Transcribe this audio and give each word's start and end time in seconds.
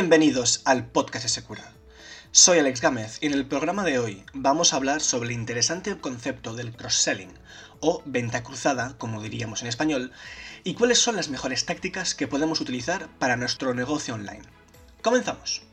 Bienvenidos 0.00 0.62
al 0.64 0.86
podcast 0.86 1.24
de 1.24 1.28
Secura. 1.28 1.74
Soy 2.30 2.58
Alex 2.58 2.80
Gámez 2.80 3.18
y 3.20 3.26
en 3.26 3.34
el 3.34 3.44
programa 3.44 3.84
de 3.84 3.98
hoy 3.98 4.24
vamos 4.32 4.72
a 4.72 4.76
hablar 4.76 5.02
sobre 5.02 5.28
el 5.28 5.34
interesante 5.34 5.94
concepto 5.98 6.54
del 6.54 6.74
cross-selling 6.74 7.34
o 7.80 8.02
venta 8.06 8.42
cruzada, 8.42 8.96
como 8.96 9.20
diríamos 9.20 9.60
en 9.60 9.68
español, 9.68 10.10
y 10.64 10.72
cuáles 10.72 10.98
son 11.00 11.16
las 11.16 11.28
mejores 11.28 11.66
tácticas 11.66 12.14
que 12.14 12.26
podemos 12.26 12.62
utilizar 12.62 13.10
para 13.18 13.36
nuestro 13.36 13.74
negocio 13.74 14.14
online. 14.14 14.40
Comenzamos. 15.02 15.64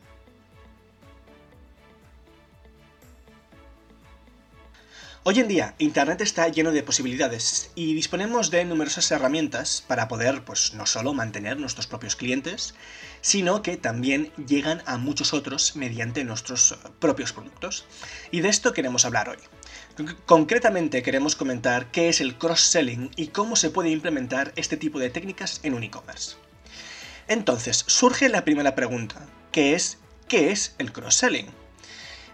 Hoy 5.30 5.40
en 5.40 5.48
día, 5.48 5.74
Internet 5.76 6.22
está 6.22 6.48
lleno 6.48 6.72
de 6.72 6.82
posibilidades 6.82 7.70
y 7.74 7.92
disponemos 7.92 8.50
de 8.50 8.64
numerosas 8.64 9.10
herramientas 9.10 9.84
para 9.86 10.08
poder, 10.08 10.42
pues, 10.42 10.72
no 10.72 10.86
solo 10.86 11.12
mantener 11.12 11.60
nuestros 11.60 11.86
propios 11.86 12.16
clientes, 12.16 12.74
sino 13.20 13.60
que 13.60 13.76
también 13.76 14.32
llegan 14.46 14.82
a 14.86 14.96
muchos 14.96 15.34
otros 15.34 15.76
mediante 15.76 16.24
nuestros 16.24 16.72
eh, 16.72 16.76
propios 16.98 17.34
productos. 17.34 17.84
Y 18.30 18.40
de 18.40 18.48
esto 18.48 18.72
queremos 18.72 19.04
hablar 19.04 19.28
hoy. 19.28 19.36
Concretamente 20.24 21.02
queremos 21.02 21.36
comentar 21.36 21.90
qué 21.90 22.08
es 22.08 22.22
el 22.22 22.38
cross-selling 22.38 23.10
y 23.14 23.26
cómo 23.26 23.54
se 23.56 23.68
puede 23.68 23.90
implementar 23.90 24.54
este 24.56 24.78
tipo 24.78 24.98
de 24.98 25.10
técnicas 25.10 25.60
en 25.62 25.74
un 25.74 25.82
e-commerce. 25.82 26.36
Entonces, 27.26 27.84
surge 27.86 28.30
la 28.30 28.46
primera 28.46 28.74
pregunta, 28.74 29.26
que 29.52 29.74
es 29.74 29.98
¿qué 30.26 30.52
es 30.52 30.74
el 30.78 30.90
cross-selling? 30.90 31.67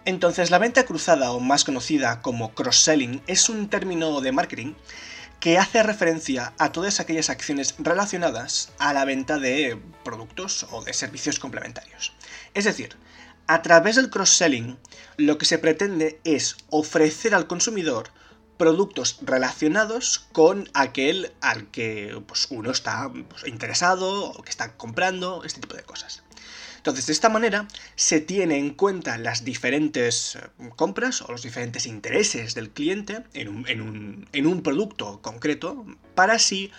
Entonces, 0.06 0.50
la 0.50 0.58
venta 0.58 0.84
cruzada, 0.84 1.32
o 1.32 1.40
más 1.40 1.64
conocida 1.64 2.20
como 2.20 2.54
cross-selling, 2.54 3.22
es 3.26 3.48
un 3.48 3.70
término 3.70 4.20
de 4.20 4.32
marketing 4.32 4.74
que 5.40 5.58
hace 5.58 5.82
referencia 5.82 6.52
a 6.58 6.72
todas 6.72 7.00
aquellas 7.00 7.30
acciones 7.30 7.74
relacionadas 7.78 8.72
a 8.78 8.92
la 8.92 9.06
venta 9.06 9.38
de 9.38 9.80
productos 10.04 10.66
o 10.72 10.82
de 10.84 10.92
servicios 10.92 11.38
complementarios. 11.38 12.12
Es 12.52 12.64
decir, 12.64 12.96
a 13.46 13.62
través 13.62 13.96
del 13.96 14.10
cross-selling, 14.10 14.78
lo 15.16 15.38
que 15.38 15.46
se 15.46 15.58
pretende 15.58 16.20
es 16.24 16.56
ofrecer 16.68 17.34
al 17.34 17.46
consumidor 17.46 18.10
productos 18.58 19.18
relacionados 19.22 20.28
con 20.32 20.68
aquel 20.74 21.32
al 21.40 21.70
que 21.70 22.22
pues, 22.26 22.46
uno 22.50 22.70
está 22.70 23.10
pues, 23.10 23.46
interesado 23.46 24.32
o 24.32 24.42
que 24.42 24.50
está 24.50 24.76
comprando, 24.76 25.44
este 25.44 25.60
tipo 25.60 25.76
de 25.76 25.82
cosas. 25.82 26.23
Entonces, 26.84 27.06
de 27.06 27.14
esta 27.14 27.30
manera 27.30 27.66
se 27.96 28.20
tiene 28.20 28.58
en 28.58 28.74
cuenta 28.74 29.16
las 29.16 29.42
diferentes 29.42 30.36
eh, 30.36 30.40
compras 30.76 31.22
o 31.22 31.32
los 31.32 31.42
diferentes 31.42 31.86
intereses 31.86 32.54
del 32.54 32.68
cliente 32.68 33.24
en 33.32 33.48
un, 33.48 34.62
producto 34.62 35.22
concreto 35.22 35.86
para 36.14 36.34
así 36.34 36.70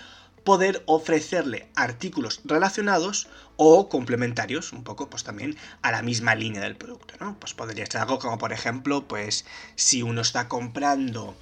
poder 0.43 0.83
ofrecerle 0.85 1.69
artículos 1.75 2.41
relacionados 2.45 3.29
o 3.57 3.89
complementarios, 3.89 4.73
un 4.73 4.83
poco 4.83 5.09
pues 5.09 5.23
también 5.23 5.57
a 5.81 5.91
la 5.91 6.03
misma 6.03 6.35
línea 6.35 6.61
del 6.61 6.75
producto, 6.75 7.15
¿no? 7.19 7.39
Pues 7.39 7.55
podría 7.55 7.87
ser 7.87 8.01
algo 8.01 8.19
como 8.19 8.37
por 8.37 8.53
ejemplo, 8.53 9.07
pues 9.07 9.43
si 9.73 10.03
uno 10.03 10.21
está 10.21 10.47
comprando, 10.47 11.35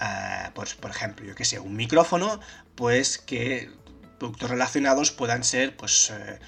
eh, 0.00 0.48
pues 0.54 0.74
por 0.76 0.90
ejemplo, 0.90 1.26
yo 1.26 1.34
que 1.34 1.44
sé, 1.44 1.58
un 1.58 1.76
micrófono, 1.76 2.40
pues 2.74 3.18
que 3.18 3.70
productos 4.18 4.48
relacionados 4.48 5.10
puedan 5.10 5.44
ser 5.44 5.76
pues 5.76 6.08
eh, 6.08 6.38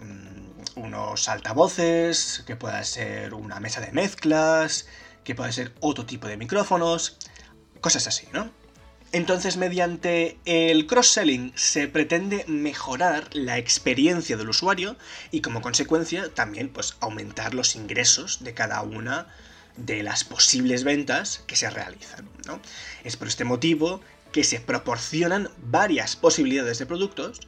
Mm, 0.00 0.45
unos 0.74 1.28
altavoces, 1.28 2.42
que 2.46 2.56
pueda 2.56 2.82
ser 2.84 3.34
una 3.34 3.60
mesa 3.60 3.80
de 3.80 3.92
mezclas, 3.92 4.86
que 5.24 5.34
pueda 5.34 5.50
ser 5.52 5.74
otro 5.80 6.06
tipo 6.06 6.28
de 6.28 6.36
micrófonos, 6.36 7.18
cosas 7.80 8.06
así, 8.06 8.28
¿no? 8.32 8.50
Entonces, 9.12 9.56
mediante 9.56 10.38
el 10.44 10.86
cross-selling 10.86 11.52
se 11.54 11.88
pretende 11.88 12.44
mejorar 12.48 13.28
la 13.32 13.56
experiencia 13.56 14.36
del 14.36 14.48
usuario 14.48 14.96
y 15.30 15.40
como 15.40 15.62
consecuencia 15.62 16.28
también 16.34 16.68
pues, 16.68 16.96
aumentar 17.00 17.54
los 17.54 17.76
ingresos 17.76 18.42
de 18.42 18.52
cada 18.52 18.82
una 18.82 19.28
de 19.76 20.02
las 20.02 20.24
posibles 20.24 20.84
ventas 20.84 21.42
que 21.46 21.56
se 21.56 21.70
realizan. 21.70 22.28
¿no? 22.46 22.60
Es 23.04 23.16
por 23.16 23.28
este 23.28 23.44
motivo 23.44 24.00
que 24.32 24.44
se 24.44 24.60
proporcionan 24.60 25.50
varias 25.58 26.16
posibilidades 26.16 26.78
de 26.78 26.86
productos 26.86 27.40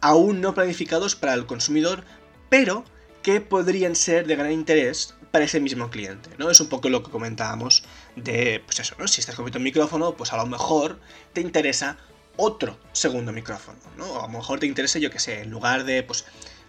aún 0.00 0.42
no 0.42 0.52
planificados 0.52 1.16
para 1.16 1.32
el 1.32 1.46
consumidor, 1.46 2.04
pero 2.48 2.84
que 3.22 3.40
podrían 3.40 3.96
ser 3.96 4.26
de 4.26 4.36
gran 4.36 4.52
interés 4.52 5.14
para 5.30 5.46
ese 5.46 5.60
mismo 5.60 5.90
cliente, 5.90 6.30
¿no? 6.38 6.50
Es 6.50 6.60
un 6.60 6.68
poco 6.68 6.88
lo 6.88 7.02
que 7.02 7.10
comentábamos 7.10 7.84
de, 8.16 8.62
pues 8.64 8.78
eso, 8.80 8.94
¿no? 8.98 9.08
Si 9.08 9.20
estás 9.20 9.34
comprando 9.34 9.58
un 9.58 9.64
micrófono, 9.64 10.16
pues 10.16 10.32
a 10.32 10.36
lo 10.36 10.46
mejor 10.46 11.00
te 11.32 11.40
interesa 11.40 11.96
otro 12.36 12.78
segundo 12.92 13.32
micrófono, 13.32 13.78
¿no? 13.96 14.20
A 14.20 14.22
lo 14.22 14.28
mejor 14.28 14.60
te 14.60 14.66
interesa, 14.66 14.98
yo 14.98 15.10
que 15.10 15.18
sé, 15.18 15.40
en 15.40 15.50
lugar 15.50 15.84
de, 15.84 16.02
pues, 16.02 16.24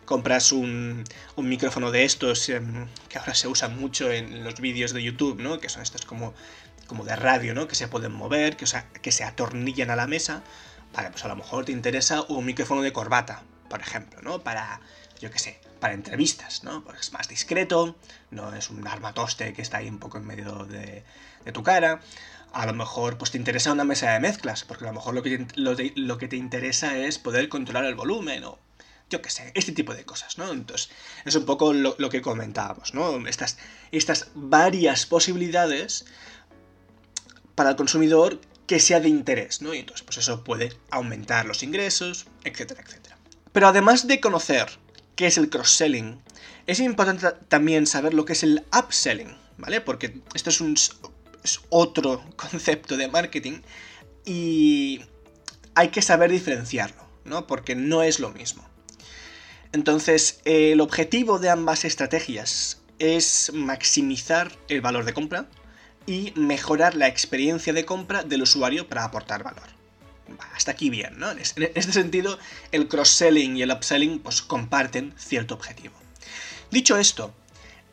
compras 0.06 0.52
un, 0.52 1.04
un 1.36 1.50
micrófono 1.50 1.92
de 1.92 2.06
estos 2.06 2.50
em, 2.50 2.88
que 3.10 3.18
ahora 3.18 3.34
se 3.34 3.48
usan 3.48 3.80
mucho 3.80 4.12
en 4.12 4.44
los 4.44 4.60
vídeos 4.60 4.94
de 4.94 5.04
YouTube, 5.04 5.42
¿no? 5.42 5.60
Que 5.60 5.70
son 5.70 5.82
estos 5.82 6.06
como, 6.06 6.34
como 6.88 7.04
de 7.04 7.16
radio, 7.16 7.54
¿no? 7.54 7.68
Que 7.68 7.76
se 7.76 7.88
pueden 7.88 8.14
mover, 8.14 8.56
que, 8.56 8.66
o 8.66 9.02
que 9.02 9.12
se 9.12 9.24
atornillan 9.24 9.90
a 9.90 9.96
la 9.96 10.08
mesa, 10.08 10.44
Vale, 10.96 11.10
pues 11.10 11.26
a 11.26 11.28
lo 11.28 11.36
mejor 11.36 11.66
te 11.66 11.74
interesa 11.74 12.22
un 12.30 12.46
micrófono 12.46 12.82
de 12.82 12.94
corbata, 12.94 13.44
por 13.70 13.82
ejemplo, 13.82 14.22
¿no? 14.22 14.40
Para, 14.44 14.80
yo 15.20 15.30
qué 15.30 15.40
sé, 15.40 15.60
para 15.86 15.94
entrevistas, 15.94 16.64
¿no? 16.64 16.84
Porque 16.84 17.00
es 17.00 17.14
más 17.14 17.28
discreto, 17.28 17.96
no 18.32 18.56
es 18.56 18.72
un 18.72 18.88
armatoste 18.88 19.54
que 19.54 19.62
está 19.62 19.78
ahí 19.78 19.88
un 19.88 20.00
poco 20.00 20.18
en 20.18 20.26
medio 20.26 20.66
de, 20.66 21.04
tu 21.54 21.62
cara. 21.62 22.02
A 22.54 22.66
lo 22.66 22.74
mejor 22.74 23.20
pues 23.20 23.30
te 23.30 23.38
interesa 23.38 23.72
una 23.72 23.84
mesa 23.84 24.12
de 24.12 24.20
mezclas, 24.20 24.64
porque 24.64 24.86
a 24.86 24.88
lo 24.88 24.94
mejor 24.94 25.14
lo 25.14 25.22
que 25.22 25.38
te, 25.38 25.94
lo, 25.96 26.18
que 26.18 26.28
te 26.28 26.38
interesa 26.38 26.98
es 26.98 27.20
poder 27.20 27.50
controlar 27.50 27.86
el 27.86 27.94
volumen 27.94 28.46
o 28.46 28.58
yo 29.12 29.22
qué 29.22 29.30
sé, 29.30 29.52
este 29.54 29.74
tipo 29.74 29.94
de 29.94 30.06
cosas, 30.06 30.40
¿no? 30.40 30.52
Entonces, 30.52 30.90
es 31.24 31.36
un 31.36 31.46
poco 31.46 31.72
lo, 31.72 32.10
que 32.10 32.24
comentábamos, 32.24 32.96
¿no? 32.96 33.28
Estas, 33.28 33.60
estas 33.92 34.30
varias 34.34 35.06
posibilidades 35.06 36.06
para 37.54 37.70
el 37.70 37.76
consumidor 37.76 38.42
que 38.66 38.80
sea 38.80 39.00
de 39.02 39.10
interés, 39.10 39.62
¿no? 39.62 39.76
Y 39.76 39.82
entonces, 39.82 40.04
pues 40.04 40.18
eso 40.18 40.44
puede 40.44 40.76
aumentar 40.90 41.46
los 41.46 41.62
ingresos, 41.62 42.26
etcétera, 42.44 42.82
etcétera. 42.82 43.20
Pero 43.52 43.68
además 43.68 44.08
de 44.08 44.20
conocer 44.20 44.84
qué 45.16 45.28
es 45.28 45.38
el 45.38 45.50
cross-selling, 45.50 46.22
es 46.68 46.80
importante 46.80 47.28
también 47.48 47.88
saber 47.88 48.14
lo 48.14 48.26
que 48.26 48.34
es 48.34 48.44
el 48.44 48.66
upselling, 48.78 49.36
¿vale? 49.58 49.82
Porque 49.82 50.22
esto 50.34 50.50
es, 50.50 50.62
un, 50.62 50.76
otro 51.70 52.24
concepto 52.36 52.98
de 52.98 53.08
marketing 53.08 53.62
y 54.26 55.02
hay 55.76 55.90
que 55.90 56.02
saber 56.02 56.32
diferenciarlo, 56.32 57.06
¿no? 57.24 57.48
Porque 57.48 57.76
no 57.76 58.04
es 58.04 58.20
lo 58.20 58.32
mismo. 58.32 58.68
Entonces, 59.72 60.40
el 60.46 60.80
objetivo 60.82 61.38
de 61.38 61.50
ambas 61.50 61.86
estrategias 61.86 62.82
es 62.98 63.52
maximizar 63.54 64.52
el 64.70 64.80
valor 64.82 65.04
de 65.04 65.14
compra, 65.14 65.50
y 66.08 66.34
mejorar 66.36 66.96
la 66.96 67.08
experiencia 67.08 67.74
de 67.74 67.86
compra 67.86 68.24
del 68.24 68.44
usuario 68.44 68.88
para 68.88 69.04
aportar 69.04 69.44
valor. 69.44 69.75
Hasta 70.54 70.72
aquí 70.72 70.90
bien, 70.90 71.20
¿no? 71.20 71.32
En 71.32 71.40
este 71.40 71.92
sentido, 71.92 72.40
el 72.72 72.88
cross-selling 72.88 73.58
y 73.58 73.62
el 73.62 73.72
upselling 73.72 74.20
pues, 74.20 74.42
comparten 74.42 75.14
cierto 75.18 75.54
objetivo. 75.54 75.96
Dicho 76.72 76.98
esto, 76.98 77.34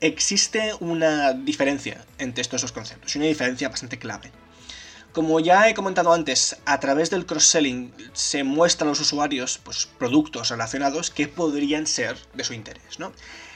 existe 0.00 0.72
una 0.80 1.32
diferencia 1.32 2.04
entre 2.18 2.42
estos 2.42 2.62
dos 2.62 2.72
conceptos, 2.72 3.14
una 3.16 3.26
diferencia 3.26 3.68
bastante 3.68 3.98
clave. 3.98 4.32
Como 5.12 5.40
ya 5.40 5.68
he 5.68 5.74
comentado 5.74 6.12
antes, 6.14 6.56
a 6.64 6.80
través 6.80 7.10
del 7.10 7.26
cross-selling 7.26 7.92
se 8.14 8.44
muestran 8.44 8.88
a 8.88 8.92
los 8.92 9.00
usuarios 9.00 9.58
pues, 9.62 9.86
productos 9.98 10.48
relacionados 10.48 11.10
que 11.10 11.28
podrían 11.28 11.86
ser 11.86 12.16
de 12.32 12.44
su 12.44 12.54
interés, 12.54 12.98
¿no? 12.98 13.12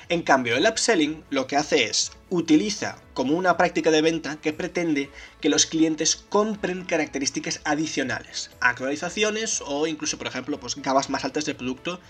En 0.08 0.22
cambio, 0.22 0.56
el 0.56 0.66
upselling 0.66 1.24
lo 1.30 1.48
que 1.48 1.56
hace 1.56 1.84
es 1.84 2.12
utiliza 2.30 2.96
como 3.12 3.34
una 3.34 3.56
práctica 3.56 3.90
de 3.90 4.02
venta 4.02 4.36
que 4.36 4.52
pretende 4.52 5.10
que 5.40 5.48
los 5.48 5.66
clientes 5.66 6.14
compren 6.16 6.84
características 6.84 7.60
adicionales, 7.64 8.50
actualizaciones 8.60 9.62
o 9.66 9.86
incluso, 9.88 10.16
por 10.16 10.28
ejemplo, 10.28 10.60
pues 10.60 10.76
gamas 10.76 11.10
más 11.10 11.24
altas 11.24 11.44
de 11.44 11.56
producto 11.56 12.00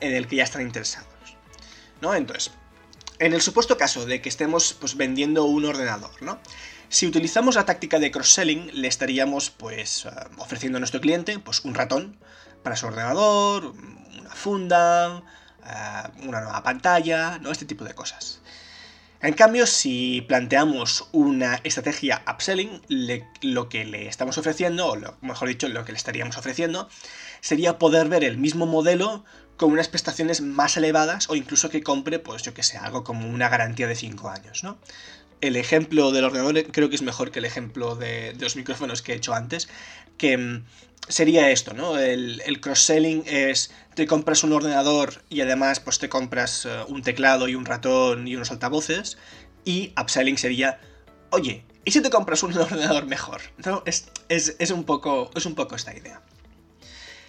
en 0.00 0.12
el 0.14 0.28
que 0.28 0.36
ya 0.36 0.44
están 0.44 0.62
interesados. 0.62 1.08
¿No? 2.00 2.14
Entonces, 2.14 2.52
en 3.18 3.34
el 3.34 3.42
supuesto 3.42 3.76
caso 3.76 4.06
de 4.06 4.22
que 4.22 4.28
estemos 4.28 4.72
pues, 4.74 4.96
vendiendo 4.96 5.44
un 5.44 5.64
ordenador, 5.64 6.22
¿no? 6.22 6.40
Si 6.88 7.06
utilizamos 7.06 7.54
la 7.54 7.66
táctica 7.66 7.98
de 7.98 8.10
cross-selling, 8.10 8.70
le 8.72 8.88
estaríamos 8.88 9.50
pues 9.50 10.06
eh, 10.06 10.10
ofreciendo 10.38 10.78
a 10.78 10.80
nuestro 10.80 11.00
cliente 11.00 11.38
pues, 11.38 11.60
un 11.64 11.74
ratón 11.74 12.18
para 12.62 12.76
su 12.76 12.86
ordenador, 12.86 13.74
una 14.18 14.34
funda, 14.34 15.22
eh, 15.70 16.26
una 16.26 16.40
nueva 16.40 16.62
pantalla, 16.62 17.38
¿no? 17.38 17.50
Este 17.52 17.64
tipo 17.64 17.84
de 17.84 17.94
cosas. 17.94 18.40
En 19.22 19.34
cambio, 19.34 19.66
si 19.66 20.22
planteamos 20.22 21.08
una 21.12 21.60
estrategia 21.62 22.22
upselling, 22.26 22.80
lo 23.42 23.68
que 23.68 23.84
le 23.84 24.08
estamos 24.08 24.38
ofreciendo, 24.38 24.88
o 24.88 24.96
mejor 25.20 25.48
dicho, 25.48 25.68
lo 25.68 25.84
que 25.84 25.92
le 25.92 25.98
estaríamos 25.98 26.38
ofreciendo, 26.38 26.88
sería 27.42 27.78
poder 27.78 28.08
ver 28.08 28.24
el 28.24 28.38
mismo 28.38 28.64
modelo 28.64 29.24
con 29.58 29.72
unas 29.72 29.88
prestaciones 29.88 30.40
más 30.40 30.78
elevadas 30.78 31.28
o 31.28 31.36
incluso 31.36 31.68
que 31.68 31.82
compre, 31.82 32.18
pues 32.18 32.42
yo 32.42 32.54
que 32.54 32.62
sé, 32.62 32.78
algo 32.78 33.04
como 33.04 33.28
una 33.28 33.50
garantía 33.50 33.86
de 33.86 33.94
5 33.94 34.30
años, 34.30 34.64
¿no? 34.64 34.78
El 35.40 35.56
ejemplo 35.56 36.12
del 36.12 36.24
ordenador 36.24 36.62
creo 36.70 36.88
que 36.88 36.96
es 36.96 37.02
mejor 37.02 37.30
que 37.30 37.38
el 37.38 37.44
ejemplo 37.44 37.96
de, 37.96 38.34
los 38.38 38.56
micrófonos 38.56 39.02
que 39.02 39.12
he 39.12 39.16
hecho 39.16 39.34
antes, 39.34 39.68
que 40.18 40.36
mm, 40.36 40.64
sería 41.08 41.50
esto, 41.50 41.72
¿no? 41.72 41.98
El, 41.98 42.60
cross-selling 42.60 43.24
es, 43.26 43.72
te 43.94 44.06
compras 44.06 44.44
un 44.44 44.52
ordenador 44.52 45.22
y 45.28 45.40
además 45.40 45.80
pues 45.80 45.98
te 45.98 46.08
compras 46.08 46.66
eh, 46.66 46.84
un 46.88 47.02
teclado 47.02 47.48
y 47.48 47.54
un 47.54 47.64
ratón 47.64 48.28
y 48.28 48.36
unos 48.36 48.50
altavoces, 48.50 49.18
y 49.64 49.92
upselling 50.00 50.38
sería, 50.38 50.80
oye, 51.30 51.64
¿y 51.84 51.90
si 51.90 52.00
te 52.00 52.10
compras 52.10 52.42
un 52.42 52.56
ordenador 52.56 53.06
mejor? 53.06 53.40
¿No? 53.64 53.82
Es, 53.86 54.10
es, 54.28 54.70
un, 54.70 54.84
poco, 54.84 55.30
es 55.34 55.46
un 55.46 55.54
poco 55.54 55.74
esta 55.74 55.96
idea. 55.96 56.22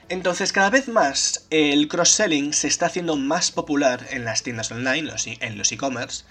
Entonces, 0.09 0.51
cada 0.51 0.69
vez 0.69 0.89
más 0.89 1.47
el 1.51 1.87
cross-selling 1.87 2.51
se 2.51 2.67
está 2.67 2.87
haciendo 2.87 3.15
más 3.15 3.51
popular 3.51 4.05
en 4.09 4.25
las 4.25 4.43
tiendas 4.43 4.69
online, 4.69 5.09
en 5.39 5.57
los 5.57 5.71
e-commerce, 5.71 6.25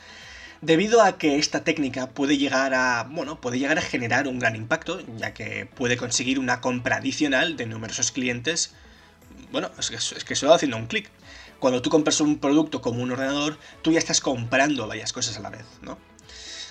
debido 0.63 1.03
a 1.03 1.19
que 1.19 1.39
esta 1.39 1.65
técnica 1.65 2.11
puede 2.11 2.37
llegar 2.37 2.75
a, 2.75 3.05
bueno, 3.11 3.41
puede 3.41 3.59
llegar 3.59 3.79
a 3.79 3.83
generar 3.83 4.29
un 4.29 4.39
gran 4.39 4.57
impacto, 4.57 5.01
ya 5.17 5.33
que 5.35 5.67
puede 5.67 5.97
conseguir 5.97 6.39
una 6.39 6.61
compra 6.61 6.97
adicional 6.97 7.57
de 7.57 7.67
numerosos 7.67 8.13
clientes. 8.13 8.75
Bueno, 9.53 9.71
es 9.79 9.91
que, 9.91 9.97
es 9.97 10.25
que 10.25 10.35
solo 10.35 10.55
haciendo 10.55 10.77
un 10.77 10.87
clic. 10.87 11.11
Cuando 11.59 11.83
tú 11.83 11.91
compras 11.91 12.21
un 12.21 12.39
producto 12.39 12.81
como 12.81 13.03
un 13.03 13.11
ordenador, 13.11 13.59
tú 13.83 13.93
ya 13.93 13.99
estás 13.99 14.21
comprando 14.21 14.87
varias 14.87 15.13
cosas 15.13 15.37
a 15.37 15.41
la 15.41 15.51
vez, 15.51 15.65
¿no? 15.83 15.99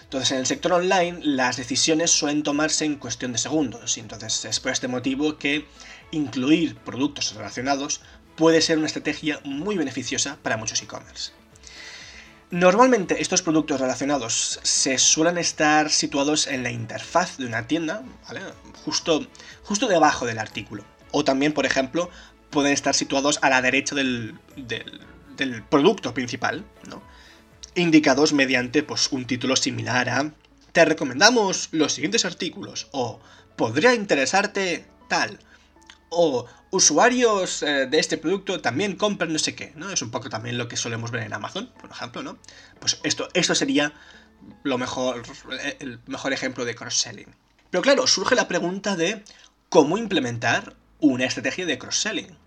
Entonces, 0.03 0.31
en 0.31 0.39
el 0.39 0.47
sector 0.47 0.73
online, 0.73 1.19
las 1.21 1.57
decisiones 1.57 2.09
suelen 2.09 2.41
tomarse 2.41 2.83
en 2.83 2.95
cuestión 2.95 3.31
de 3.31 3.37
segundos, 3.37 3.95
y 3.95 3.99
entonces 3.99 4.43
es 4.45 4.59
por 4.59 4.71
este 4.71 4.87
motivo 4.87 5.37
que 5.37 5.67
incluir 6.09 6.75
productos 6.77 7.35
relacionados 7.35 8.01
puede 8.35 8.61
ser 8.61 8.79
una 8.79 8.87
estrategia 8.87 9.39
muy 9.43 9.77
beneficiosa 9.77 10.39
para 10.41 10.57
muchos 10.57 10.81
e-commerce. 10.81 11.31
Normalmente 12.51 13.21
estos 13.21 13.43
productos 13.43 13.79
relacionados 13.79 14.59
se 14.63 14.97
suelen 14.97 15.37
estar 15.37 15.91
situados 15.91 16.47
en 16.47 16.63
la 16.63 16.71
interfaz 16.71 17.37
de 17.37 17.45
una 17.45 17.67
tienda, 17.67 18.03
¿vale? 18.27 18.41
Justo, 18.83 19.27
justo 19.63 19.87
debajo 19.87 20.25
del 20.25 20.39
artículo. 20.39 20.83
O 21.11 21.23
también, 21.23 21.53
por 21.53 21.67
ejemplo, 21.67 22.09
pueden 22.49 22.73
estar 22.73 22.95
situados 22.95 23.37
a 23.43 23.49
la 23.49 23.61
derecha 23.61 23.93
del, 23.93 24.39
del, 24.55 25.63
producto 25.69 26.13
principal, 26.15 26.65
¿no? 26.89 27.03
Indicados 27.75 28.33
mediante 28.33 28.81
pues, 28.81 29.11
un 29.11 29.25
título 29.25 29.55
similar 29.55 30.09
a 30.09 30.33
Te 30.71 30.85
recomendamos 30.85 31.69
los 31.71 31.93
siguientes 31.93 32.25
artículos 32.25 32.87
o 32.91 33.19
Podría 33.55 33.93
interesarte 33.93 34.85
tal 35.09 35.37
o 36.09 36.45
usuarios 36.71 37.63
eh, 37.63 37.87
de 37.87 37.99
este 37.99 38.17
producto 38.17 38.61
también 38.61 38.95
compran 38.95 39.31
no 39.31 39.39
sé 39.39 39.55
qué, 39.55 39.73
¿no? 39.75 39.89
Es 39.91 40.01
un 40.01 40.11
poco 40.11 40.29
también 40.29 40.57
lo 40.57 40.67
que 40.67 40.77
solemos 40.77 41.11
ver 41.11 41.23
en 41.23 41.33
Amazon, 41.33 41.71
por 41.79 41.89
ejemplo, 41.89 42.23
¿no? 42.23 42.37
Pues 42.79 42.99
esto, 43.03 43.29
esto 43.33 43.55
sería 43.55 43.93
lo 44.63 44.77
mejor, 44.77 45.23
el 45.79 45.99
mejor 46.07 46.33
ejemplo 46.33 46.65
de 46.65 46.75
cross-selling. 46.75 47.35
Pero 47.69 47.81
claro, 47.81 48.07
surge 48.07 48.35
la 48.35 48.47
pregunta 48.47 48.95
de 48.95 49.23
cómo 49.69 49.97
implementar 49.97 50.75
una 50.99 51.25
estrategia 51.25 51.65
de 51.65 51.77
cross-selling. 51.77 52.37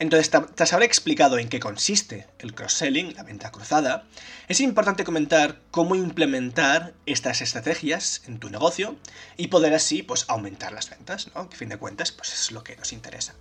Entonces, 0.00 0.30
tras 0.30 0.72
haber 0.72 0.86
explicado 0.86 1.38
en 1.38 1.50
qué 1.50 1.60
consiste 1.60 2.26
el 2.38 2.54
cross-selling, 2.54 3.12
la 3.14 3.22
venta 3.22 3.52
cruzada, 3.52 4.06
es 4.48 4.60
importante 4.60 5.04
comentar 5.04 5.60
cómo 5.70 5.94
implementar 5.94 6.94
estas 7.04 7.42
estrategias 7.42 8.22
en 8.26 8.38
tu 8.38 8.48
negocio 8.48 8.96
y 9.36 9.48
poder 9.48 9.74
así 9.74 10.02
pues, 10.02 10.24
aumentar 10.28 10.72
las 10.72 10.88
ventas, 10.88 11.28
¿no? 11.34 11.50
Que 11.50 11.54
a 11.54 11.58
fin 11.58 11.68
de 11.68 11.76
cuentas 11.76 12.12
pues, 12.12 12.32
es 12.32 12.50
lo 12.50 12.64
que 12.64 12.76
nos 12.76 12.94
interesa. 12.94 13.34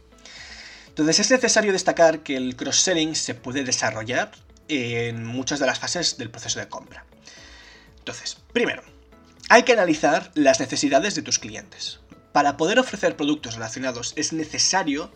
Entonces, 0.89 1.21
es 1.21 1.31
necesario 1.31 1.71
destacar 1.71 2.23
que 2.23 2.35
el 2.35 2.57
cross-selling 2.57 3.15
se 3.15 3.35
puede 3.35 3.63
desarrollar 3.63 4.33
en 4.67 5.25
muchas 5.25 5.59
de 5.59 5.65
las 5.65 5.79
fases 5.79 6.17
del 6.17 6.29
proceso 6.29 6.59
de 6.59 6.67
compra. 6.67 7.05
Entonces, 7.99 8.35
primero, 8.51 8.83
hay 9.47 9.63
que 9.63 9.71
analizar 9.71 10.29
las 10.33 10.59
necesidades 10.59 11.15
de 11.15 11.21
tus 11.21 11.39
clientes. 11.39 12.01
Para 12.33 12.57
poder 12.57 12.79
ofrecer 12.79 13.15
productos 13.15 13.53
relacionados 13.53 14.11
es 14.17 14.33
necesario 14.33 15.09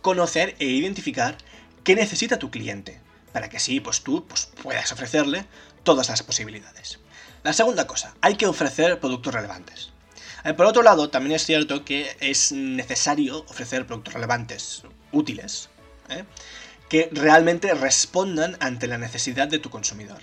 conocer 0.00 0.56
e 0.58 0.66
identificar 0.66 1.36
qué 1.84 1.94
necesita 1.94 2.38
tu 2.38 2.50
cliente, 2.50 3.00
para 3.32 3.48
que 3.48 3.56
así 3.56 3.80
pues 3.80 4.02
tú 4.02 4.26
pues, 4.26 4.50
puedas 4.62 4.92
ofrecerle 4.92 5.46
todas 5.82 6.08
las 6.08 6.22
posibilidades. 6.22 6.98
La 7.42 7.52
segunda 7.52 7.86
cosa, 7.86 8.14
hay 8.20 8.34
que 8.36 8.46
ofrecer 8.46 9.00
productos 9.00 9.34
relevantes. 9.34 9.90
Eh, 10.44 10.54
por 10.54 10.66
otro 10.66 10.82
lado, 10.82 11.10
también 11.10 11.36
es 11.36 11.44
cierto 11.44 11.84
que 11.84 12.16
es 12.20 12.52
necesario 12.52 13.44
ofrecer 13.48 13.86
productos 13.86 14.14
relevantes, 14.14 14.82
útiles, 15.12 15.68
¿eh? 16.08 16.24
que 16.88 17.08
realmente 17.12 17.72
respondan 17.74 18.56
ante 18.60 18.86
la 18.86 18.98
necesidad 18.98 19.48
de 19.48 19.58
tu 19.58 19.70
consumidor. 19.70 20.20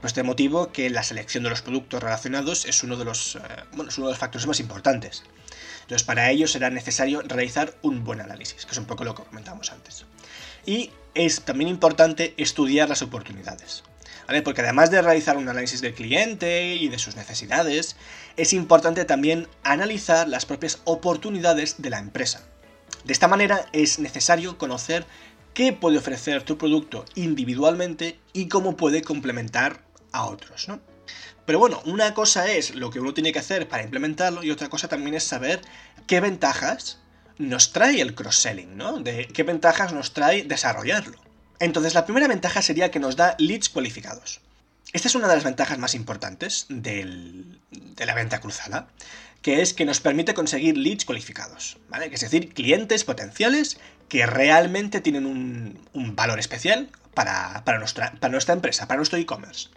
Por 0.00 0.06
este 0.06 0.22
motivo 0.22 0.72
que 0.72 0.88
la 0.88 1.02
selección 1.02 1.44
de 1.44 1.50
los 1.50 1.62
productos 1.62 2.02
relacionados 2.02 2.64
es 2.64 2.82
uno 2.82 2.96
de 2.96 3.04
los, 3.04 3.36
eh, 3.36 3.40
bueno, 3.72 3.90
es 3.90 3.98
uno 3.98 4.06
de 4.06 4.12
los 4.12 4.18
factores 4.18 4.46
más 4.46 4.60
importantes. 4.60 5.24
Entonces, 5.90 6.06
para 6.06 6.30
ello 6.30 6.46
será 6.46 6.70
necesario 6.70 7.20
realizar 7.22 7.74
un 7.82 8.04
buen 8.04 8.20
análisis, 8.20 8.64
que 8.64 8.70
es 8.70 8.78
un 8.78 8.84
poco 8.84 9.02
lo 9.02 9.16
que 9.16 9.24
comentamos 9.24 9.72
antes. 9.72 10.04
Y 10.64 10.92
es 11.14 11.40
también 11.40 11.68
importante 11.68 12.32
estudiar 12.36 12.88
las 12.88 13.02
oportunidades. 13.02 13.82
¿vale? 14.28 14.40
Porque 14.42 14.60
además 14.60 14.92
de 14.92 15.02
realizar 15.02 15.36
un 15.36 15.48
análisis 15.48 15.80
del 15.80 15.94
cliente 15.94 16.76
y 16.76 16.88
de 16.88 17.00
sus 17.00 17.16
necesidades, 17.16 17.96
es 18.36 18.52
importante 18.52 19.04
también 19.04 19.48
analizar 19.64 20.28
las 20.28 20.46
propias 20.46 20.80
oportunidades 20.84 21.82
de 21.82 21.90
la 21.90 21.98
empresa. 21.98 22.46
De 23.02 23.12
esta 23.12 23.26
manera 23.26 23.66
es 23.72 23.98
necesario 23.98 24.58
conocer 24.58 25.04
qué 25.54 25.72
puede 25.72 25.98
ofrecer 25.98 26.44
tu 26.44 26.56
producto 26.56 27.04
individualmente 27.16 28.20
y 28.32 28.46
cómo 28.46 28.76
puede 28.76 29.02
complementar 29.02 29.80
a 30.12 30.26
otros, 30.26 30.68
¿no? 30.68 30.78
Pero 31.50 31.58
bueno, 31.58 31.82
una 31.84 32.14
cosa 32.14 32.46
es 32.46 32.76
lo 32.76 32.90
que 32.90 33.00
uno 33.00 33.12
tiene 33.12 33.32
que 33.32 33.40
hacer 33.40 33.68
para 33.68 33.82
implementarlo 33.82 34.44
y 34.44 34.52
otra 34.52 34.68
cosa 34.68 34.86
también 34.86 35.16
es 35.16 35.24
saber 35.24 35.60
qué 36.06 36.20
ventajas 36.20 37.00
nos 37.38 37.72
trae 37.72 38.00
el 38.00 38.14
cross-selling, 38.14 38.76
¿no? 38.76 39.00
De 39.00 39.26
qué 39.26 39.42
ventajas 39.42 39.92
nos 39.92 40.12
trae 40.12 40.44
desarrollarlo. 40.44 41.18
Entonces, 41.58 41.94
la 41.94 42.04
primera 42.04 42.28
ventaja 42.28 42.62
sería 42.62 42.92
que 42.92 43.00
nos 43.00 43.16
da 43.16 43.34
leads 43.40 43.68
cualificados. 43.68 44.40
Esta 44.92 45.08
es 45.08 45.16
una 45.16 45.26
de 45.26 45.34
las 45.34 45.42
ventajas 45.42 45.76
más 45.76 45.96
importantes 45.96 46.66
de 46.68 47.58
la 47.98 48.14
venta 48.14 48.38
cruzada, 48.38 48.86
que 49.42 49.60
es 49.60 49.74
que 49.74 49.84
nos 49.84 49.98
permite 49.98 50.34
conseguir 50.34 50.76
leads 50.76 51.04
cualificados, 51.04 51.78
¿vale? 51.88 52.10
Es 52.12 52.20
decir, 52.20 52.54
clientes 52.54 53.02
potenciales 53.02 53.80
que 54.08 54.24
realmente 54.24 55.00
tienen 55.00 55.26
un, 55.26 56.14
valor 56.14 56.38
especial 56.38 56.90
para, 57.12 57.60
nuestra, 57.80 58.12
para 58.20 58.30
nuestra 58.30 58.54
empresa, 58.54 58.86
para 58.86 58.98
nuestro 58.98 59.18
e-commerce. 59.18 59.68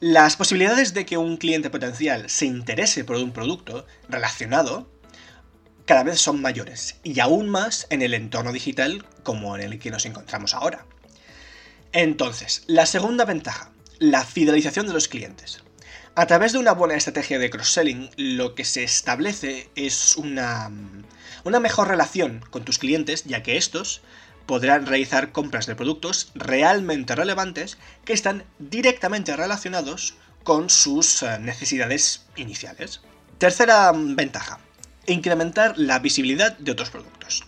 Las 0.00 0.36
posibilidades 0.36 0.94
de 0.94 1.04
que 1.04 1.18
un 1.18 1.38
cliente 1.38 1.70
potencial 1.70 2.30
se 2.30 2.46
interese 2.46 3.02
por 3.02 3.16
un 3.16 3.32
producto 3.32 3.84
relacionado 4.08 4.88
cada 5.86 6.04
vez 6.04 6.20
son 6.20 6.40
mayores, 6.40 7.00
y 7.02 7.18
aún 7.18 7.48
más 7.48 7.86
en 7.90 8.02
el 8.02 8.14
entorno 8.14 8.52
digital 8.52 9.04
como 9.24 9.56
en 9.56 9.62
el 9.62 9.78
que 9.80 9.90
nos 9.90 10.06
encontramos 10.06 10.54
ahora. 10.54 10.86
Entonces, 11.92 12.62
la 12.68 12.86
segunda 12.86 13.24
ventaja, 13.24 13.72
la 13.98 14.24
fidelización 14.24 14.86
de 14.86 14.92
los 14.92 15.08
clientes. 15.08 15.64
A 16.14 16.26
través 16.26 16.52
de 16.52 16.58
una 16.58 16.72
buena 16.72 16.94
estrategia 16.94 17.40
de 17.40 17.50
cross-selling, 17.50 18.10
lo 18.16 18.54
que 18.54 18.64
se 18.64 18.84
establece 18.84 19.70
es 19.74 20.16
una, 20.16 20.70
una 21.42 21.58
mejor 21.58 21.88
relación 21.88 22.44
con 22.50 22.64
tus 22.64 22.78
clientes, 22.78 23.24
ya 23.24 23.42
que 23.42 23.56
estos 23.56 24.02
podrán 24.48 24.86
realizar 24.86 25.30
compras 25.30 25.66
de 25.66 25.76
productos 25.76 26.32
realmente 26.34 27.14
relevantes 27.14 27.76
que 28.06 28.14
están 28.14 28.44
directamente 28.58 29.36
relacionados 29.36 30.14
con 30.42 30.70
sus 30.70 31.22
eh, 31.22 31.38
necesidades 31.38 32.24
iniciales. 32.34 33.02
Tercera 33.36 33.92
mm, 33.92 34.16
ventaja, 34.16 34.58
incrementar 35.06 35.76
la 35.76 35.98
visibilidad 35.98 36.56
de 36.56 36.72
otros 36.72 36.88
productos. 36.88 37.44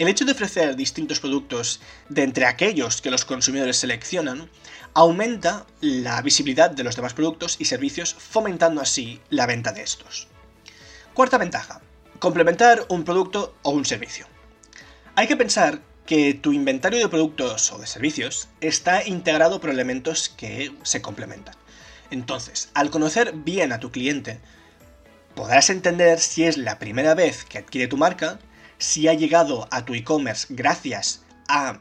El 0.00 0.08
hecho 0.08 0.24
de 0.24 0.32
ofrecer 0.32 0.74
distintos 0.74 1.20
productos 1.20 1.80
de 2.08 2.24
entre 2.24 2.46
aquellos 2.46 3.00
que 3.00 3.12
los 3.12 3.24
consumidores 3.24 3.76
seleccionan 3.76 4.50
aumenta 4.92 5.66
la 5.80 6.20
visibilidad 6.20 6.72
de 6.72 6.82
los 6.82 6.96
demás 6.96 7.14
productos 7.14 7.58
y 7.60 7.66
servicios, 7.66 8.12
fomentando 8.12 8.80
así 8.80 9.20
la 9.30 9.46
venta 9.46 9.70
de 9.70 9.82
estos. 9.82 10.26
Cuarta 11.14 11.38
ventaja, 11.38 11.80
complementar 12.18 12.86
un 12.88 13.04
producto 13.04 13.54
o 13.62 13.70
un 13.70 13.84
servicio. 13.84 14.26
Hay 15.14 15.28
que 15.28 15.36
pensar 15.36 15.80
que 16.10 16.34
tu 16.34 16.52
inventario 16.52 16.98
de 16.98 17.08
productos 17.08 17.70
o 17.70 17.78
de 17.78 17.86
servicios 17.86 18.48
está 18.60 19.06
integrado 19.06 19.60
por 19.60 19.70
elementos 19.70 20.28
que 20.28 20.74
se 20.82 21.00
complementan. 21.00 21.54
Entonces, 22.10 22.68
al 22.74 22.90
conocer 22.90 23.32
bien 23.32 23.70
a 23.70 23.78
tu 23.78 23.92
cliente, 23.92 24.40
podrás 25.36 25.70
entender 25.70 26.18
si 26.18 26.42
es 26.42 26.56
la 26.58 26.80
primera 26.80 27.14
vez 27.14 27.44
que 27.44 27.58
adquiere 27.58 27.86
tu 27.86 27.96
marca, 27.96 28.40
si 28.76 29.06
ha 29.06 29.14
llegado 29.14 29.68
a 29.70 29.84
tu 29.84 29.94
e-commerce 29.94 30.48
gracias 30.50 31.22
a 31.46 31.78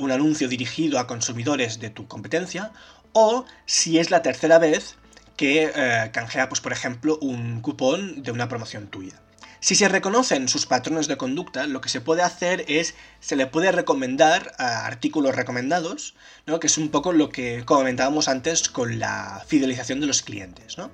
un 0.00 0.10
anuncio 0.10 0.48
dirigido 0.48 0.98
a 0.98 1.06
consumidores 1.06 1.78
de 1.78 1.90
tu 1.90 2.08
competencia, 2.08 2.72
o 3.12 3.44
si 3.64 4.00
es 4.00 4.10
la 4.10 4.22
tercera 4.22 4.58
vez 4.58 4.96
que 5.36 5.70
eh, 5.72 6.10
canjea, 6.12 6.48
pues, 6.48 6.60
por 6.60 6.72
ejemplo, 6.72 7.16
un 7.20 7.60
cupón 7.60 8.24
de 8.24 8.32
una 8.32 8.48
promoción 8.48 8.88
tuya. 8.88 9.20
Si 9.66 9.74
se 9.74 9.88
reconocen 9.88 10.46
sus 10.46 10.64
patrones 10.64 11.08
de 11.08 11.16
conducta, 11.16 11.66
lo 11.66 11.80
que 11.80 11.88
se 11.88 12.00
puede 12.00 12.22
hacer 12.22 12.64
es, 12.68 12.94
se 13.18 13.34
le 13.34 13.48
puede 13.48 13.72
recomendar 13.72 14.52
a 14.58 14.86
artículos 14.86 15.34
recomendados, 15.34 16.14
¿no? 16.46 16.60
que 16.60 16.68
es 16.68 16.78
un 16.78 16.90
poco 16.90 17.12
lo 17.12 17.30
que 17.30 17.64
comentábamos 17.64 18.28
antes 18.28 18.68
con 18.68 19.00
la 19.00 19.42
fidelización 19.44 19.98
de 19.98 20.06
los 20.06 20.22
clientes. 20.22 20.78
¿no? 20.78 20.92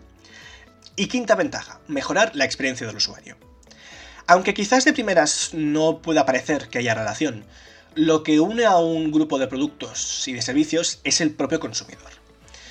Y 0.97 1.09
quinta 1.09 1.35
ventaja, 1.35 1.81
mejorar 1.87 2.35
la 2.35 2.47
experiencia 2.47 2.87
del 2.87 2.97
usuario. 2.97 3.37
Aunque 4.27 4.55
quizás 4.55 4.87
de 4.87 4.95
primeras 4.95 5.51
no 5.53 6.01
pueda 6.01 6.25
parecer 6.25 6.69
que 6.69 6.79
haya 6.79 6.95
relación, 6.95 7.45
lo 7.95 8.23
que 8.23 8.41
une 8.41 8.65
a 8.65 8.79
un 8.79 9.13
grupo 9.13 9.39
de 9.39 9.49
productos 9.49 10.27
y 10.27 10.33
de 10.33 10.41
servicios 10.41 11.03
es 11.05 11.21
el 11.21 11.33
propio 11.35 11.61
consumidor. 11.61 12.11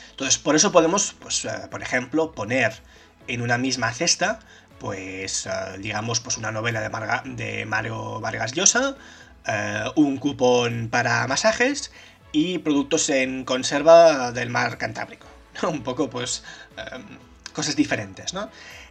Entonces, 0.10 0.40
por 0.40 0.56
eso 0.56 0.72
podemos, 0.72 1.14
pues, 1.20 1.46
eh, 1.46 1.52
por 1.70 1.84
ejemplo, 1.84 2.32
poner 2.32 2.82
en 3.28 3.42
una 3.42 3.58
misma 3.58 3.94
cesta, 3.94 4.40
pues, 4.82 5.46
eh, 5.46 5.52
digamos, 5.78 6.22
pues 6.22 6.38
una 6.38 6.52
novela 6.52 6.82
de, 6.82 7.66
Mario 7.68 8.20
Vargas 8.20 8.54
Llosa, 8.54 8.98
eh, 9.46 9.84
un 9.96 10.18
cupón 10.18 10.90
para 10.90 11.28
masajes 11.28 11.92
y 12.32 12.58
productos 12.58 13.08
en 13.12 13.46
conserva 13.46 14.32
del 14.32 14.50
mar 14.50 14.80
Cantábrico. 14.80 15.28
Un 15.62 15.84
poco, 15.84 16.10
pues, 16.10 16.44
cosas 17.54 17.76
diferentes, 17.76 18.34
¿no? 18.34 18.50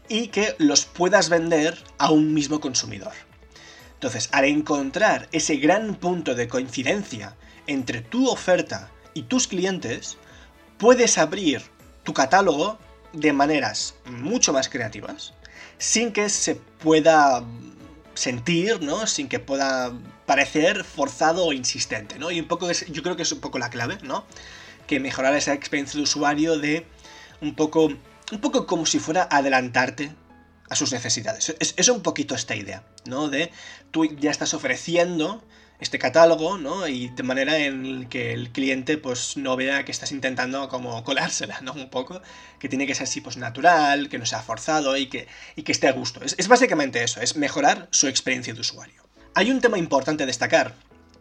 Y 0.08 0.28
que 0.28 0.54
los 0.58 0.84
puedas 0.84 1.28
vender 1.28 1.76
a 1.98 2.12
un 2.12 2.34
mismo 2.34 2.60
consumidor. 2.60 3.14
Entonces, 3.94 4.28
al 4.30 4.44
encontrar 4.44 5.28
ese 5.32 5.56
gran 5.56 5.96
punto 5.96 6.36
de 6.36 6.46
coincidencia 6.46 7.34
entre 7.66 8.00
tu 8.00 8.28
oferta 8.28 8.90
y 9.12 9.22
tus 9.22 9.48
clientes, 9.48 10.18
puedes 10.78 11.18
abrir 11.18 11.62
tu 12.04 12.14
catálogo 12.14 12.78
de 13.12 13.32
maneras 13.32 13.96
mucho 14.04 14.52
más 14.52 14.68
creativas, 14.68 15.34
sin 15.80 16.12
que 16.12 16.28
se 16.28 16.56
pueda 16.56 17.42
sentir, 18.14 18.82
¿no? 18.82 19.06
Sin 19.06 19.28
que 19.28 19.40
pueda 19.40 19.92
parecer 20.26 20.84
forzado 20.84 21.46
o 21.46 21.52
insistente, 21.52 22.18
¿no? 22.18 22.30
Y 22.30 22.38
un 22.38 22.46
poco 22.46 22.70
yo 22.70 23.02
creo 23.02 23.16
que 23.16 23.22
es 23.22 23.32
un 23.32 23.40
poco 23.40 23.58
la 23.58 23.70
clave, 23.70 23.98
¿no? 24.02 24.26
Que 24.86 25.00
mejorar 25.00 25.34
esa 25.34 25.54
experiencia 25.54 25.96
de 25.96 26.04
usuario 26.04 26.58
de 26.58 26.86
un 27.40 27.54
poco, 27.54 27.86
un 27.86 28.40
poco 28.40 28.66
como 28.66 28.84
si 28.84 28.98
fuera 28.98 29.26
adelantarte 29.30 30.12
a 30.68 30.76
sus 30.76 30.92
necesidades. 30.92 31.56
Es, 31.58 31.88
un 31.88 32.02
poquito 32.02 32.34
esta 32.34 32.54
idea, 32.54 32.84
¿no? 33.06 33.28
De 33.28 33.50
tú 33.90 34.04
ya 34.04 34.30
estás 34.30 34.52
ofreciendo 34.52 35.42
este 35.80 35.98
catálogo, 35.98 36.58
¿no? 36.58 36.86
Y 36.86 37.08
de 37.08 37.22
manera 37.22 37.58
en 37.58 38.08
que 38.08 38.32
el 38.32 38.50
cliente 38.50 38.98
pues 38.98 39.36
no 39.36 39.56
vea 39.56 39.84
que 39.84 39.92
estás 39.92 40.12
intentando 40.12 40.68
como 40.68 41.02
colársela, 41.04 41.60
¿no? 41.62 41.72
Un 41.72 41.90
poco, 41.90 42.22
que 42.58 42.68
tiene 42.68 42.86
que 42.86 42.94
ser 42.94 43.04
así 43.04 43.20
pues 43.20 43.36
natural, 43.36 44.08
que 44.08 44.18
no 44.18 44.26
sea 44.26 44.42
forzado 44.42 44.96
y 44.96 45.06
que, 45.06 45.26
y 45.56 45.62
que 45.62 45.72
esté 45.72 45.88
a 45.88 45.92
gusto. 45.92 46.22
Es, 46.22 46.34
es 46.38 46.48
básicamente 46.48 47.02
eso, 47.02 47.20
es 47.20 47.36
mejorar 47.36 47.88
su 47.90 48.08
experiencia 48.08 48.54
de 48.54 48.60
usuario. 48.60 49.02
Hay 49.34 49.50
un 49.50 49.60
tema 49.60 49.78
importante 49.78 50.24
a 50.24 50.26
destacar, 50.26 50.74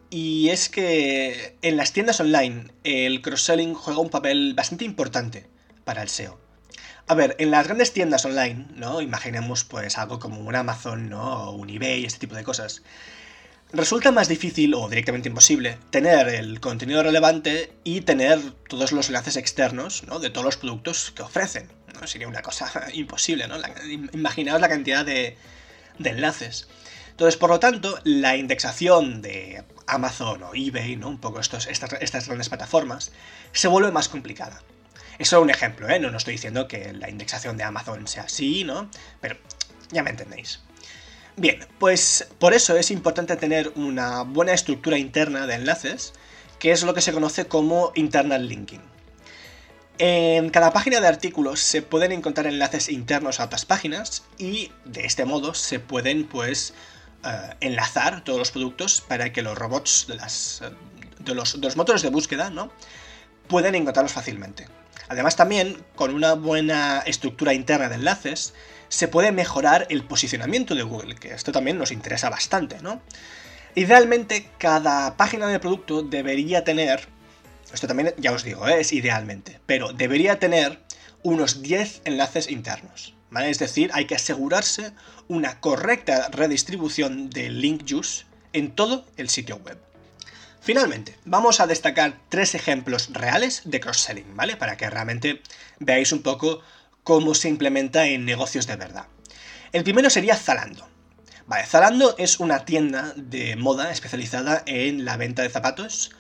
y 0.10 0.50
es 0.50 0.70
que 0.70 1.58
en 1.62 1.78
las 1.78 1.94
tiendas 1.94 2.20
online 2.20 2.72
el 2.84 3.22
cross-selling 3.22 3.76
juega 3.76 4.00
un 4.00 4.10
papel 4.10 4.54
bastante 4.56 4.84
importante 4.86 5.48
para 5.84 6.02
el 6.02 6.10
SEO. 6.10 6.40
A 7.08 7.14
ver, 7.16 7.36
en 7.40 7.52
las 7.52 7.66
grandes 7.66 7.94
tiendas 7.94 8.26
online, 8.26 8.68
¿no? 8.76 9.02
Imaginemos 9.02 9.64
pues 9.64 9.98
algo 9.98 10.20
como 10.20 10.42
un 10.42 10.56
Amazon, 10.56 11.10
¿no? 11.10 11.50
O 11.50 11.52
un 11.52 11.70
eBay, 11.70 12.06
este 12.06 12.20
tipo 12.20 12.36
de 12.36 12.44
cosas. 12.44 12.84
Resulta 13.72 14.12
más 14.12 14.28
difícil 14.28 14.74
o 14.74 14.90
directamente 14.90 15.30
imposible 15.30 15.78
tener 15.92 16.28
el 16.28 16.60
contenido 16.60 17.04
relevante 17.04 17.72
y 17.84 18.02
tener 18.02 18.40
todos 18.68 18.92
los 18.92 19.10
enlaces 19.10 19.36
externos, 19.36 20.04
¿no? 20.08 20.18
De 20.18 20.32
todos 20.32 20.44
los 20.44 20.58
productos 20.58 21.12
que 21.12 21.22
ofrecen. 21.22 21.70
¿no? 21.94 22.08
Sería 22.08 22.28
una 22.28 22.42
cosa 22.42 22.72
imposible, 22.94 23.48
¿no? 23.48 23.58
imaginaos 24.12 24.60
la 24.60 24.70
cantidad 24.70 25.06
de, 25.06 25.38
enlaces. 26.04 26.68
Entonces, 27.12 27.38
por 27.38 27.52
lo 27.52 27.60
tanto, 27.60 28.00
la 28.06 28.38
indexación 28.38 29.22
de 29.22 29.64
Amazon 29.86 30.42
o 30.42 30.56
eBay, 30.56 30.96
¿no? 30.96 31.10
Un 31.10 31.20
poco 31.20 31.40
estos, 31.40 31.68
estas, 31.68 31.94
estas 32.02 32.26
grandes 32.26 32.50
plataformas, 32.50 33.12
se 33.52 33.68
vuelve 33.68 33.92
más 33.92 34.10
complicada. 34.10 34.64
Es 35.20 35.28
solo 35.28 35.44
un 35.44 35.50
ejemplo, 35.52 35.88
¿eh? 35.90 36.00
No, 36.00 36.10
no 36.10 36.18
estoy 36.18 36.34
diciendo 36.34 36.68
que 36.68 36.94
la 36.94 37.10
indexación 37.10 37.58
de 37.58 37.66
Amazon 37.66 38.08
sea 38.08 38.24
así, 38.24 38.64
¿no? 38.64 38.90
Pero 39.22 39.38
ya 39.92 40.02
me 40.02 40.10
entendéis. 40.10 40.62
Bien, 41.40 41.66
pues 41.80 42.28
por 42.38 42.54
eso 42.54 42.76
es 42.76 42.92
importante 42.92 43.38
tener 43.38 43.72
una 43.76 44.24
buena 44.24 44.52
estructura 44.52 44.98
interna 44.98 45.48
de 45.48 45.54
enlaces, 45.56 46.12
que 46.60 46.72
es 46.72 46.84
lo 46.84 46.94
que 46.94 47.00
se 47.00 47.14
conoce 47.14 47.46
como 47.46 47.94
internal 47.96 48.50
linking. 48.50 48.82
En 50.00 50.50
cada 50.50 50.74
página 50.74 51.00
de 51.00 51.08
artículos 51.08 51.62
se 51.62 51.82
pueden 51.82 52.12
encontrar 52.12 52.46
enlaces 52.46 52.90
internos 52.90 53.40
a 53.40 53.46
otras 53.46 53.64
páginas 53.64 54.26
y 54.38 54.74
de 54.84 55.06
este 55.06 55.24
modo 55.24 55.54
se 55.54 55.80
pueden 55.80 56.28
pues 56.28 56.74
eh, 57.24 57.56
enlazar 57.62 58.22
todos 58.26 58.38
los 58.38 58.52
productos 58.52 59.00
para 59.00 59.32
que 59.32 59.42
los 59.42 59.58
robots 59.58 60.08
de, 60.10 60.16
las, 60.16 60.62
de, 61.20 61.36
los, 61.36 61.62
de 61.62 61.74
motores 61.74 62.02
de 62.02 62.10
búsqueda 62.10 62.50
¿no? 62.50 62.70
puedan 63.48 63.76
encontrarlos 63.76 64.12
fácilmente. 64.12 64.68
Además 65.10 65.36
también, 65.36 65.84
con 65.96 66.14
una 66.14 66.34
buena 66.34 67.00
estructura 67.00 67.54
interna 67.54 67.90
de 67.90 67.96
enlaces, 67.96 68.54
se 68.90 69.08
puede 69.08 69.32
mejorar 69.32 69.88
el 69.90 70.04
posicionamiento 70.04 70.76
de 70.76 70.84
Google, 70.84 71.16
que 71.16 71.34
esto 71.34 71.52
también 71.52 71.78
nos 71.78 71.92
interesa 71.92 72.30
bastante, 72.30 72.80
¿no? 72.82 73.02
Idealmente, 73.76 74.50
cada 74.58 75.18
página 75.18 75.48
de 75.48 75.60
producto 75.60 76.04
debería 76.04 76.64
tener, 76.64 77.08
esto 77.74 77.88
también 77.88 78.14
ya 78.18 78.32
os 78.32 78.44
digo, 78.44 78.68
¿eh? 78.68 78.82
es 78.82 78.94
idealmente, 78.94 79.60
pero 79.66 79.94
debería 79.94 80.40
tener 80.40 80.80
unos 81.24 81.62
10 81.62 82.02
enlaces 82.06 82.50
internos, 82.50 83.16
¿vale? 83.32 83.50
Es 83.50 83.60
decir, 83.60 83.90
hay 83.94 84.06
que 84.06 84.16
asegurarse 84.16 84.92
una 85.28 85.60
correcta 85.60 86.30
redistribución 86.32 87.30
de 87.30 87.50
link 87.50 87.84
juice 87.88 88.26
en 88.54 88.72
todo 88.72 89.06
el 89.18 89.30
sitio 89.30 89.58
web. 89.58 89.89
Finalmente, 90.62 91.18
vamos 91.26 91.60
a 91.60 91.68
destacar 91.68 92.20
tres 92.30 92.54
ejemplos 92.54 93.10
reales 93.14 93.62
de 93.66 93.80
cross-selling, 93.80 94.36
¿vale? 94.36 94.58
Para 94.58 94.78
que 94.78 94.90
realmente 94.90 95.42
veáis 95.80 96.12
un 96.12 96.22
poco 96.22 96.62
cómo 97.04 97.34
se 97.34 97.50
implementa 97.50 98.06
en 98.06 98.26
negocios 98.26 98.68
de 98.68 98.76
verdad. 98.76 99.08
El 99.72 99.84
primero 99.84 100.10
sería 100.10 100.36
Zalando. 100.36 100.88
Vale, 101.48 101.66
Zalando 101.66 102.16
es 102.18 102.40
una 102.40 102.66
tienda 102.66 103.14
de 103.16 103.56
moda 103.56 103.92
especializada 103.92 104.62
en 104.66 105.06
la 105.06 105.18
venta 105.18 105.42
de 105.42 105.50
zapatos 105.50 106.12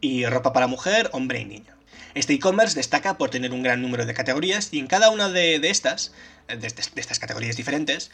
y 0.00 0.26
ropa 0.26 0.52
para 0.52 0.66
mujer, 0.66 1.08
hombre 1.12 1.40
y 1.40 1.44
niño. 1.44 1.74
Este 2.14 2.34
e-commerce 2.34 2.76
destaca 2.76 3.18
por 3.18 3.30
tener 3.30 3.52
un 3.52 3.62
gran 3.62 3.82
número 3.82 4.06
de 4.06 4.14
categorías 4.14 4.68
y 4.72 4.78
en 4.78 4.86
cada 4.86 5.10
una 5.10 5.28
de, 5.28 5.56
estas, 5.56 6.12
de, 6.48 6.66
estas 6.66 7.18
categorías 7.18 7.56
diferentes, 7.56 8.10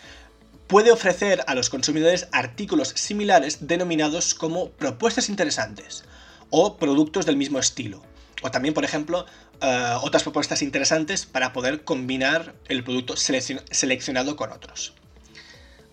puede 0.73 0.91
ofrecer 0.91 1.45
a 1.49 1.55
los 1.55 1.69
consumidores 1.69 2.29
artículos 2.33 2.95
similares 2.97 3.67
denominados 3.69 4.35
como 4.35 4.71
propuestas 4.71 5.29
interesantes 5.29 6.03
o 6.49 6.79
productos 6.79 7.27
del 7.27 7.37
mismo 7.37 7.59
estilo. 7.59 8.03
O 8.41 8.51
también, 8.51 8.73
por 8.73 8.83
ejemplo, 8.83 9.27
eh, 9.61 9.97
otras 10.01 10.23
propuestas 10.23 10.63
interesantes 10.63 11.27
para 11.27 11.53
poder 11.53 11.85
combinar 11.85 12.55
el 12.69 12.83
producto 12.85 13.17
seleccionado 13.19 14.35
con 14.35 14.51
otros. 14.51 14.95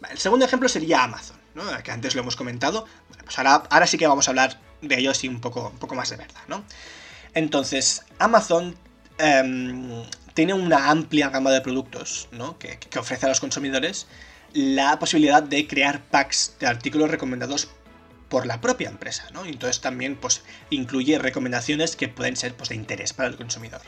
El 0.10 0.18
segundo 0.18 0.46
ejemplo 0.46 0.70
sería 0.70 1.04
Amazon, 1.04 1.38
que 1.84 1.92
antes 1.92 2.16
lo 2.16 2.22
hemos 2.22 2.38
comentado. 2.38 2.86
Pues 3.26 3.38
ahora, 3.38 3.64
ahora, 3.70 3.86
sí 3.86 3.98
que 3.98 4.08
vamos 4.08 4.30
a 4.30 4.32
hablar 4.32 4.62
de 4.82 4.98
ello 4.98 5.12
así 5.12 5.28
un 5.28 5.42
poco, 5.42 5.72
un 5.74 5.78
poco 5.78 5.96
más 5.96 6.10
de 6.10 6.16
verdad. 6.16 6.42
¿no? 6.48 6.64
Entonces, 7.34 8.06
Amazon 8.18 8.78
em, 9.18 10.06
tiene 10.36 10.54
una 10.54 10.90
amplia 10.90 11.28
gama 11.28 11.52
de 11.52 11.60
productos 11.60 12.30
que, 12.60 12.80
que 12.80 12.98
ofrece 12.98 13.26
a 13.26 13.30
los 13.30 13.42
consumidores 13.42 14.08
la 14.54 15.00
posibilidad 15.00 15.44
de 15.44 15.68
crear 15.68 16.02
packs 16.04 16.56
de 16.60 16.68
artículos 16.68 17.12
recomendados 17.12 17.70
por 18.30 18.46
la 18.46 18.62
propia 18.62 18.90
empresa, 18.90 19.28
¿no? 19.34 19.46
Entonces 19.46 19.82
también 19.82 20.16
pues, 20.16 20.44
incluye 20.70 21.20
recomendaciones 21.20 21.96
que 21.96 22.08
pueden 22.08 22.36
ser 22.36 22.56
pues, 22.56 22.70
de 22.70 22.76
interés 22.76 23.14
para 23.14 23.30
el 23.30 23.36
consumidor. 23.36 23.82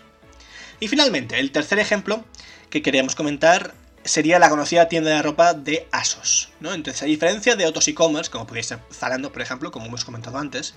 Y 0.79 0.87
finalmente, 0.87 1.39
el 1.39 1.51
tercer 1.51 1.79
ejemplo 1.79 2.25
que 2.69 2.81
queríamos 2.81 3.15
comentar 3.15 3.75
sería 4.03 4.39
la 4.39 4.49
conocida 4.49 4.87
tienda 4.87 5.11
de 5.11 5.21
ropa 5.21 5.53
de 5.53 5.87
ASOS, 5.91 6.49
¿no? 6.59 6.73
Entonces, 6.73 7.03
a 7.03 7.05
diferencia 7.05 7.55
de 7.55 7.67
otros 7.67 7.87
e-commerce, 7.87 8.31
como 8.31 8.47
podéis 8.47 8.65
ser 8.65 8.79
Zalando, 8.91 9.31
por 9.31 9.43
ejemplo, 9.43 9.71
como 9.71 9.85
hemos 9.85 10.05
comentado 10.05 10.39
antes, 10.39 10.73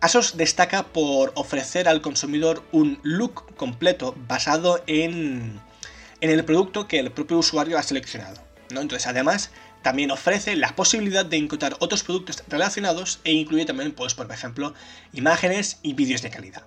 ASOS 0.00 0.36
destaca 0.36 0.84
por 0.84 1.32
ofrecer 1.36 1.88
al 1.88 2.02
consumidor 2.02 2.62
un 2.70 3.00
look 3.02 3.54
completo 3.56 4.14
basado 4.28 4.82
en, 4.86 5.58
en 6.20 6.30
el 6.30 6.44
producto 6.44 6.86
que 6.86 6.98
el 6.98 7.10
propio 7.10 7.38
usuario 7.38 7.78
ha 7.78 7.82
seleccionado. 7.82 8.49
Entonces, 8.70 9.06
además, 9.06 9.50
también 9.82 10.10
ofrece 10.10 10.56
la 10.56 10.76
posibilidad 10.76 11.24
de 11.24 11.36
encontrar 11.36 11.76
otros 11.80 12.02
productos 12.02 12.44
relacionados 12.48 13.20
e 13.24 13.32
incluye 13.32 13.64
también, 13.64 13.92
pues, 13.92 14.14
por 14.14 14.30
ejemplo, 14.30 14.74
imágenes 15.12 15.78
y 15.82 15.94
vídeos 15.94 16.22
de 16.22 16.30
calidad. 16.30 16.64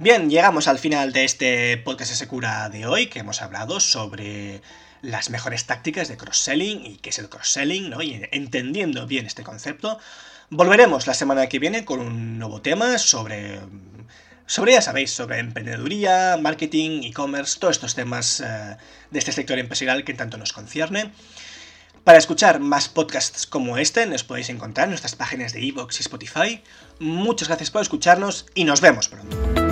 Bien, 0.00 0.28
llegamos 0.28 0.66
al 0.66 0.78
final 0.78 1.12
de 1.12 1.24
este 1.24 1.76
podcast 1.78 2.10
de 2.10 2.16
Secura 2.16 2.68
de 2.68 2.84
hoy, 2.84 3.06
que 3.06 3.20
hemos 3.20 3.42
hablado 3.42 3.78
sobre 3.78 4.60
las 5.02 5.30
mejores 5.30 5.66
tácticas 5.66 6.08
de 6.08 6.16
cross-selling 6.16 6.84
y 6.84 6.96
qué 6.96 7.10
es 7.10 7.18
el 7.20 7.28
cross-selling, 7.28 7.90
¿no? 7.90 8.02
Y 8.02 8.26
entendiendo 8.32 9.06
bien 9.06 9.26
este 9.26 9.44
concepto, 9.44 9.98
volveremos 10.50 11.06
la 11.06 11.14
semana 11.14 11.48
que 11.48 11.60
viene 11.60 11.84
con 11.84 12.00
un 12.00 12.38
nuevo 12.40 12.60
tema 12.60 12.98
sobre 12.98 13.60
sobre, 14.46 14.72
ya 14.72 14.82
sabéis, 14.82 15.10
sobre 15.10 15.38
emprendeduría, 15.38 16.36
marketing, 16.40 17.02
e-commerce, 17.04 17.58
todos 17.58 17.76
estos 17.76 17.94
temas 17.94 18.40
eh, 18.40 18.76
de 19.10 19.18
este 19.18 19.32
sector 19.32 19.58
empresarial 19.58 20.04
que 20.04 20.14
tanto 20.14 20.36
nos 20.36 20.52
concierne. 20.52 21.12
Para 22.04 22.18
escuchar 22.18 22.60
más 22.60 22.88
podcasts 22.88 23.46
como 23.46 23.78
este, 23.78 24.04
nos 24.04 24.24
podéis 24.24 24.50
encontrar 24.50 24.84
en 24.84 24.90
nuestras 24.90 25.16
páginas 25.16 25.54
de 25.54 25.62
iVoox 25.62 26.00
y 26.00 26.02
Spotify. 26.02 26.62
Muchas 26.98 27.48
gracias 27.48 27.70
por 27.70 27.80
escucharnos 27.80 28.46
y 28.54 28.64
nos 28.64 28.82
vemos 28.82 29.08
pronto. 29.08 29.63